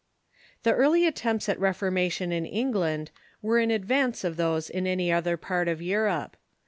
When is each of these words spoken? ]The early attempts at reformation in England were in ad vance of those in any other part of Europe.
]The 0.63 0.73
early 0.73 1.05
attempts 1.05 1.47
at 1.47 1.59
reformation 1.59 2.31
in 2.31 2.43
England 2.43 3.11
were 3.43 3.59
in 3.59 3.69
ad 3.71 3.85
vance 3.85 4.23
of 4.23 4.35
those 4.35 4.67
in 4.67 4.87
any 4.87 5.11
other 5.11 5.37
part 5.37 5.67
of 5.67 5.79
Europe. 5.79 6.37